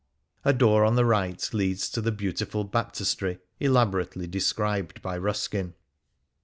[0.43, 5.75] A door on the right leads to the beautiful baptistry elaborately described by Ruskin.